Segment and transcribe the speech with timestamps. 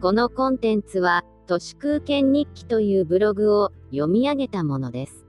[0.00, 5.26] このコンテンツは、都市空間日記というブログを読み上げたものです。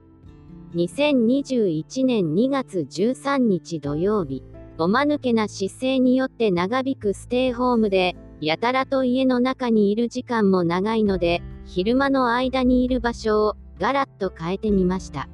[0.74, 4.42] 2021年2月13日土曜日、
[4.78, 15.28] おまぬけな姿勢によって長引くステイホームで、やたらと家の中にいる時間も長いので、昼間の間にいる場所をガラッと変えてみました。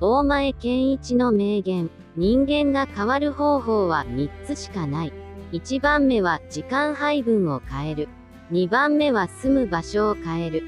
[0.00, 5.12] 大前健一の名言、人間が変わる方法は3つしかない。
[5.52, 8.08] 1番目は時間配分を変える。
[8.52, 10.62] 2番目は住む場所を変える。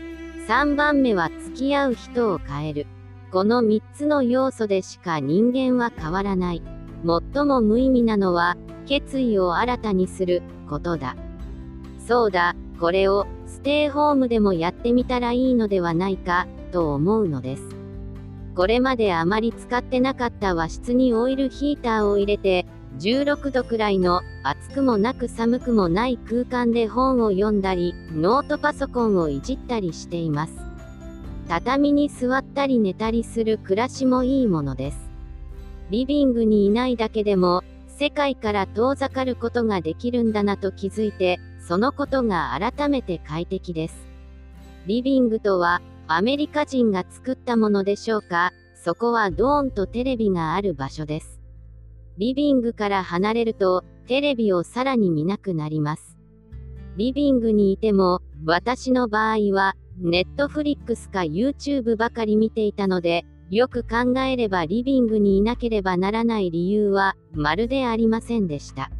[0.48, 2.86] 3番目は付き合う人を変える。
[3.30, 6.62] この3つの要素でしか人間は変わらない。
[7.06, 11.14] 最も無意味なのは、決意を新たにすることだ。
[12.04, 17.62] そうだ、これをステイホームでもやってみたらいいのではないか、と思うのです。
[18.56, 22.66] これまであまり使ってなかった和室にオイルヒーターを入れて、
[22.98, 30.54] 16度くらいの暑くもなく寒くもない空間で本を読んだり、ノートパソコンをいじったりしています。
[31.48, 34.98] 畳に座ったり寝たりする暮らしもいいものです。
[35.90, 44.06] リビングにいないだけでも、世界から遠ざかることができるんだなと気づいて、そのことが改めて快適です。
[44.86, 48.52] リビングとは、アメリカ人が作ったものでしょうか？
[48.74, 51.37] そこはドーンとテレビがある場所です。
[52.18, 56.18] リビングから離れると、テレビをさらに見なくなります。
[56.96, 68.90] リビングにいても、私の場合は、ネットフリックスか YouTube ばかり見ていたので、よく考えればリビングにいなければならない理由は、まるでありませんでした。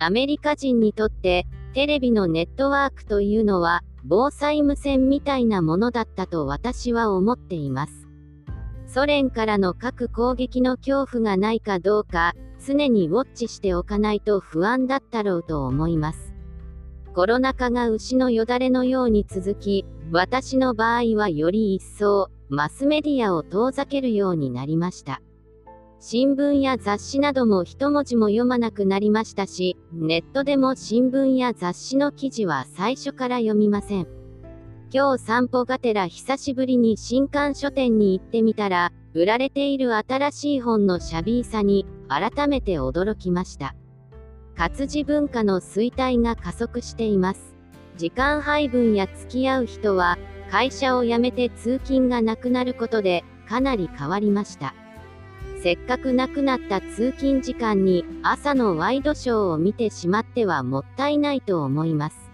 [0.00, 7.99] アメリカ人にとって、テレビのネットワークというのは、防災無線みたいなものだったと私は思っています。
[8.92, 16.34] ソ連からの核攻撃の恐怖がないかどうか、常にウォッチしておかないと不安だったろうと思います。
[17.14, 25.22] コロナ禍が牛のよだれのように続き、私の場合はより一層、マスメディアを遠ざけるようになりました。
[26.00, 34.19] 新聞や雑誌なども一文字も読まなくなりましたし、ネットでも新聞や雑誌の記事は最初から読みません。
[34.92, 43.76] 今日散歩がてら久しぶりに新刊書店に行ってみたら、売られている新しい本のシャビーさに改めて驚きました。
[44.56, 47.54] 活字文化の衰退が加速しています。
[47.98, 50.18] 時間配分や付き合う人は、
[50.50, 54.74] 会社を辞めて通勤がなくなることで、かなり変わりました。
[55.62, 62.32] せっかくなくなった通勤時間に、朝のワイドショーを見てしまってはもったいないと思います。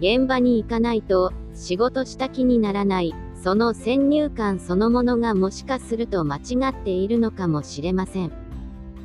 [0.00, 8.32] 現場に行かないと、仕事した気にならない、その先入観そのものがもしかすると間違っているのかもしれません。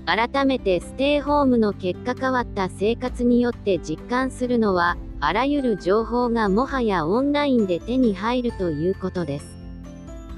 [0.06, 9.46] 改めてステイホームの結果変わった生活によって実感するのは、あらゆる情報がもはやオンラインで手に入るということです。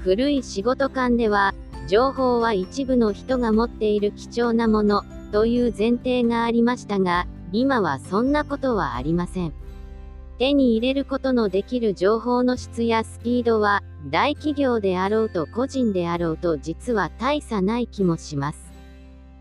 [0.00, 1.52] 古い仕事間では、
[1.86, 5.02] 情報は一部の人が持っている貴重なもの、
[5.32, 9.52] という前提がありましたが、今はそんなことはありません。
[10.38, 18.72] 手に入れることのできる情報の質やスピードは、大企業であろうと個人であろうと実は大差ない気もします。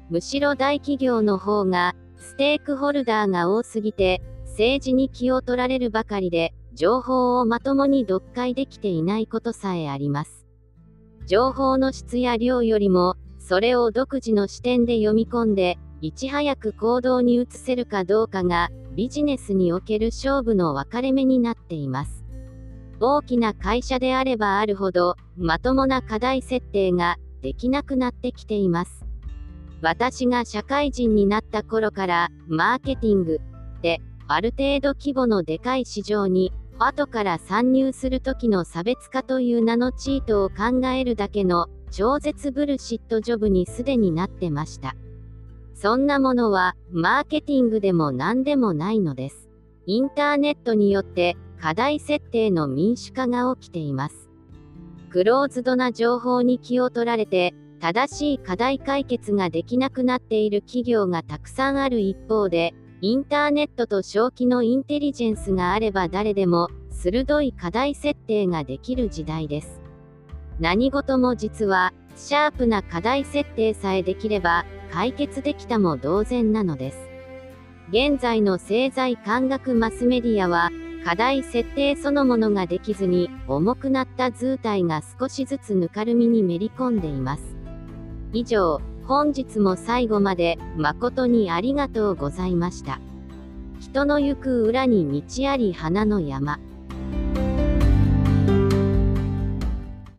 [0.09, 10.45] むしろ大企業の方が、ステークホルダーが多すぎて、政治に気を取られるばかりで、情報をまともに読解できていないことさえあります。
[11.25, 22.23] 情報の質や量よりも、それを独自の視点で読み込んで、いち早く行動に移せるかどうかが、ビジネスにおける勝負の分かれ目になっています。
[23.01, 29.05] 大きな会社であればあるほど、まともな課題設定ができなくなってきています。
[29.81, 33.41] 私が社会人になった頃から、マーケティング
[33.81, 44.95] で、ある程度規模のでかい市場に、後から参入する時の差別化という名のチートを考えるだけの超絶ブルシットジョブにすでになってました。
[45.75, 49.49] そんなものは、マーケティングでも何でもないのです。
[49.85, 54.29] インターネットによって課題設定の民主化が起きています。
[55.09, 69.81] クローズドな情報に気を取られて、正しい課題解決ができなくなっている企業がたくさんある一方で、インターネットと正気のインテリジェンスがあれば誰でも、鋭い課題設定ができる時代です。
[70.61, 76.97] 何事も実は、シャープな課題設定さえできれば、解決できたも同然なのです。
[77.90, 80.72] 現在の製材感覚マスメディアは、
[81.05, 87.55] 課題設定そのものができずに、重くなった図体が少しずつぬかるみにめり込んでいます。
[88.34, 92.99] 以上、本日も最後まで誠にありがとうございました。
[93.79, 96.59] 人の行く裏に道あり花の山。